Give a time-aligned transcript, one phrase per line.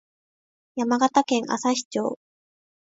[0.77, 2.17] 山形県朝日町